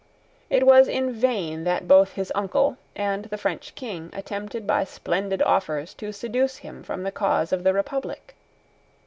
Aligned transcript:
It 0.49 0.65
was 0.65 0.87
in 0.87 1.13
vain 1.13 1.63
that 1.65 1.87
both 1.87 2.13
his 2.13 2.31
uncle 2.33 2.77
and 2.95 3.25
the 3.25 3.37
French 3.37 3.75
King 3.75 4.09
attempted 4.13 4.65
by 4.65 4.83
splendid 4.83 5.43
offers 5.43 5.93
to 5.93 6.11
seduce 6.11 6.55
him 6.65 6.81
from 6.81 7.03
the 7.03 7.11
cause 7.11 7.53
of 7.53 7.63
the 7.63 7.71
Republic. 7.71 8.33